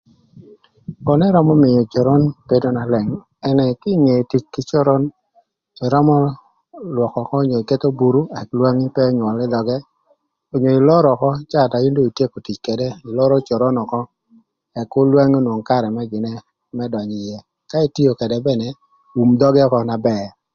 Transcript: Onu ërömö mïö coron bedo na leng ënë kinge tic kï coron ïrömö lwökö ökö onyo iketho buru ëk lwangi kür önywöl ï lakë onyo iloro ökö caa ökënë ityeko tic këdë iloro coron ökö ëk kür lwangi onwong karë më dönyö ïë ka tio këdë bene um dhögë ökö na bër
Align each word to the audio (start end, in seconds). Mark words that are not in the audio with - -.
Onu 1.11 1.23
ërömö 1.29 1.53
mïö 1.63 1.81
coron 1.93 2.23
bedo 2.47 2.69
na 2.73 2.83
leng 2.93 3.09
ënë 3.49 3.65
kinge 3.81 4.15
tic 4.31 4.43
kï 4.53 4.61
coron 4.69 5.03
ïrömö 5.85 6.15
lwökö 6.93 7.19
ökö 7.23 7.33
onyo 7.41 7.55
iketho 7.59 7.89
buru 7.99 8.21
ëk 8.39 8.49
lwangi 8.57 8.87
kür 8.95 9.07
önywöl 9.11 9.39
ï 9.45 9.51
lakë 9.55 9.77
onyo 10.55 10.69
iloro 10.79 11.09
ökö 11.15 11.29
caa 11.51 11.65
ökënë 11.67 12.01
ityeko 12.09 12.37
tic 12.45 12.57
këdë 12.65 12.87
iloro 13.09 13.37
coron 13.47 13.75
ökö 13.83 13.99
ëk 14.79 14.87
kür 14.91 15.07
lwangi 15.11 15.35
onwong 15.41 15.63
karë 15.69 15.89
më 16.77 16.83
dönyö 16.93 17.17
ïë 17.25 17.39
ka 17.69 17.77
tio 17.95 18.11
këdë 18.19 18.37
bene 18.47 18.67
um 19.21 19.29
dhögë 19.39 19.61
ökö 19.67 19.79
na 19.89 19.97
bër 20.07 20.27